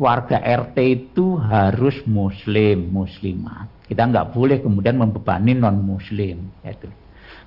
[0.00, 3.68] warga RT itu harus muslim, muslimat.
[3.84, 6.88] Kita nggak boleh kemudian membebani non muslim itu.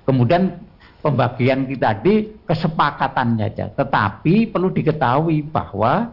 [0.06, 0.60] Kemudian
[0.98, 3.70] pembagian kita tadi kesepakatan saja.
[3.70, 6.10] Tetapi perlu diketahui bahwa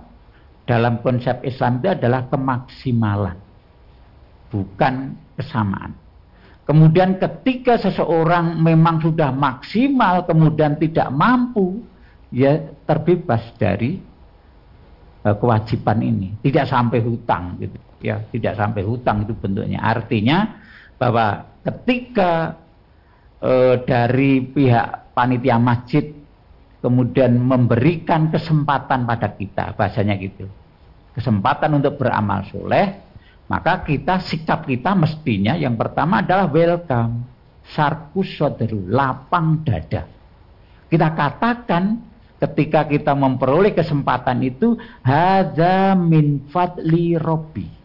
[0.65, 3.37] dalam konsep Islam itu adalah kemaksimalan,
[4.49, 5.93] bukan kesamaan.
[6.65, 11.85] Kemudian ketika seseorang memang sudah maksimal kemudian tidak mampu,
[12.33, 12.57] ya
[12.89, 14.01] terbebas dari
[15.21, 16.33] uh, kewajiban ini.
[16.41, 17.77] Tidak sampai hutang gitu.
[18.01, 19.81] Ya, tidak sampai hutang itu bentuknya.
[19.81, 20.57] Artinya
[20.97, 22.57] bahwa ketika
[23.45, 26.09] uh, dari pihak panitia masjid
[26.81, 30.45] kemudian memberikan kesempatan pada kita, bahasanya gitu.
[31.17, 33.01] Kesempatan untuk beramal soleh,
[33.49, 37.25] maka kita sikap kita mestinya yang pertama adalah welcome.
[37.65, 38.37] Sarkus
[38.85, 40.05] lapang dada.
[40.85, 41.97] Kita katakan
[42.37, 47.84] ketika kita memperoleh kesempatan itu hadza min fadli robbi.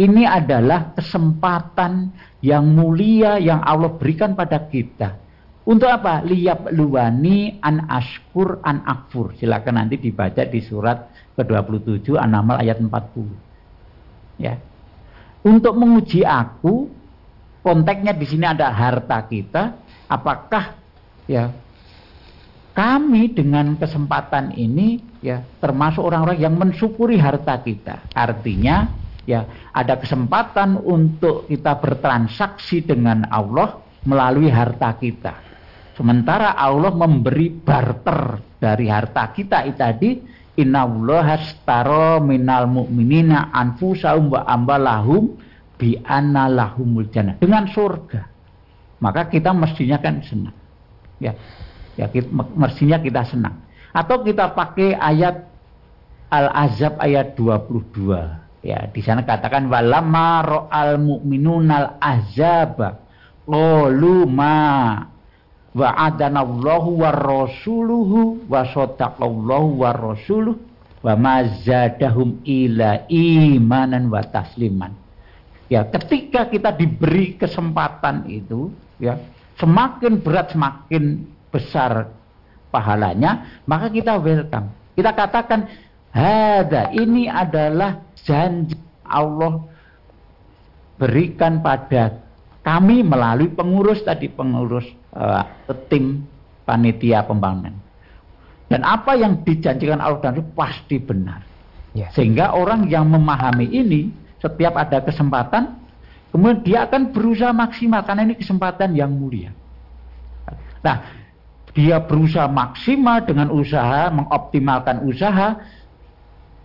[0.00, 2.08] Ini adalah kesempatan
[2.40, 5.20] yang mulia yang Allah berikan pada kita.
[5.68, 6.24] Untuk apa?
[6.24, 9.36] Liyab luwani an askur an akfur.
[9.36, 14.40] Silakan nanti dibaca di surat ke-27 An-Naml ayat 40.
[14.40, 14.56] Ya
[15.44, 16.88] untuk menguji aku
[17.64, 19.76] konteksnya di sini ada harta kita
[20.08, 20.76] apakah
[21.24, 21.52] ya
[22.76, 28.88] kami dengan kesempatan ini ya termasuk orang-orang yang mensyukuri harta kita artinya
[29.30, 35.38] ya ada kesempatan untuk kita bertransaksi dengan Allah melalui harta kita
[35.94, 40.10] sementara Allah memberi barter dari harta kita itu tadi
[40.60, 45.38] Innallaha minal mu'minina anfusahum wa ambalahum
[45.80, 48.28] bi lahumul jannah dengan surga.
[49.00, 50.52] Maka kita mestinya kan senang.
[51.16, 51.32] Ya.
[51.96, 53.64] Ya kita, mestinya kita senang.
[53.96, 55.48] Atau kita pakai ayat
[56.30, 58.39] Al-Azab ayat 22.
[58.60, 63.00] Ya, di sana katakan walamma ra'al mu'minunal azaba
[63.48, 65.00] qalu ma
[65.72, 70.60] wa'adanallahu wa rasuluhu wa sadaqallahu wa rasuluhu
[71.00, 74.92] wa mazadahum ila imanan wa tasliman.
[75.72, 79.16] Ya, ketika kita diberi kesempatan itu, ya,
[79.56, 82.12] semakin berat semakin besar
[82.68, 84.68] pahalanya, maka kita welcome.
[84.98, 85.70] Kita katakan,
[86.10, 89.64] "Hada, ini adalah janji Allah
[91.00, 92.20] berikan pada
[92.60, 94.84] kami melalui pengurus tadi pengurus
[95.16, 95.42] uh,
[95.88, 96.28] tim
[96.68, 97.72] panitia pembangunan.
[98.70, 101.42] Dan apa yang dijanjikan Allah dan pasti benar.
[101.90, 102.06] Ya.
[102.14, 105.74] Sehingga orang yang memahami ini setiap ada kesempatan
[106.30, 109.50] kemudian dia akan berusaha maksimal karena ini kesempatan yang mulia.
[110.86, 111.02] Nah,
[111.74, 115.58] dia berusaha maksimal dengan usaha mengoptimalkan usaha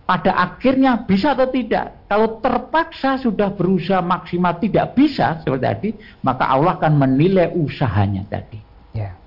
[0.06, 2.06] pada akhirnya bisa atau tidak.
[2.06, 5.90] Kalau terpaksa sudah berusaha maksimal tidak bisa seperti tadi,
[6.22, 8.62] maka Allah akan menilai usahanya tadi.
[8.94, 9.18] Ya.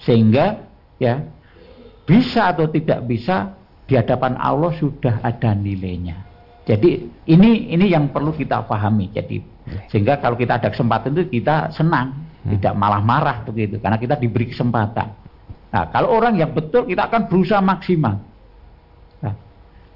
[0.00, 0.64] Sehingga
[0.96, 1.20] ya
[2.08, 3.52] bisa atau tidak bisa
[3.84, 6.24] di hadapan Allah sudah ada nilainya.
[6.64, 9.12] Jadi ini ini yang perlu kita pahami.
[9.12, 9.80] Jadi ya.
[9.92, 12.16] sehingga kalau kita ada kesempatan itu kita senang,
[12.48, 12.56] hmm.
[12.56, 15.12] tidak malah marah begitu karena kita diberi kesempatan.
[15.68, 18.24] Nah, kalau orang yang betul kita akan berusaha maksimal.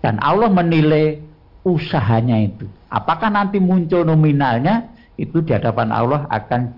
[0.00, 1.20] Dan Allah menilai
[1.64, 2.64] usahanya itu.
[2.88, 4.90] Apakah nanti muncul nominalnya
[5.20, 6.72] itu di hadapan Allah akan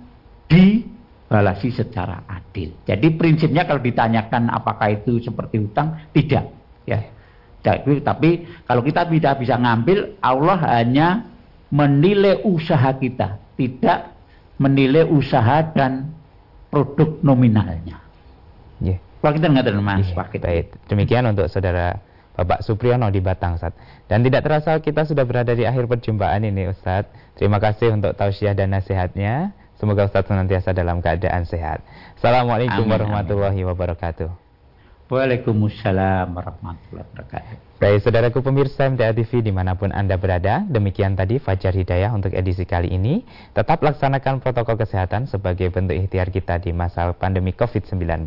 [0.51, 2.75] dibalasi secara adil.
[2.83, 6.51] Jadi prinsipnya kalau ditanyakan apakah itu seperti hutang, tidak.
[6.85, 7.07] Ya.
[7.63, 8.31] Tapi, tapi
[8.67, 11.31] kalau kita tidak bisa ngambil, Allah hanya
[11.71, 14.13] menilai usaha kita, tidak
[14.59, 16.11] menilai usaha dan
[16.75, 18.03] produk nominalnya.
[18.83, 18.99] Yeah.
[19.23, 20.27] Kalau kita nggak Mas yeah.
[20.43, 20.75] Baik.
[20.91, 22.03] Demikian untuk saudara
[22.33, 23.77] Bapak Supriyono di Batang Ustaz.
[24.09, 27.09] Dan tidak terasa kita sudah berada di akhir perjumpaan ini Ustaz.
[27.37, 29.53] Terima kasih untuk tausiah dan nasihatnya.
[29.77, 31.85] Semoga Ustaz senantiasa dalam keadaan sehat.
[32.17, 33.71] Assalamualaikum amin, warahmatullahi amin.
[33.75, 34.42] wabarakatuh.
[35.13, 37.57] Waalaikumsalam warahmatullahi wabarakatuh.
[37.77, 42.33] Baik, saudaraku pemirsa MTA TV di mana pun Anda berada, demikian tadi Fajar Hidayah untuk
[42.33, 43.21] edisi kali ini.
[43.53, 48.25] Tetap laksanakan protokol kesehatan sebagai bentuk ikhtiar kita di masa pandemi COVID-19.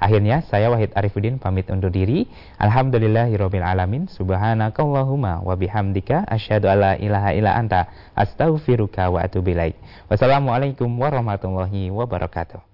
[0.00, 2.24] Akhirnya, saya Wahid Arifuddin pamit undur diri.
[2.56, 3.76] Alhamdulillahirrahmanirrahim.
[3.76, 4.02] alamin.
[4.08, 9.76] Subhanakallahumma wa bihamdika alla ilaha illa anta astaghfiruka wa atubu ilaik.
[10.08, 12.73] Wassalamualaikum warahmatullahi wabarakatuh.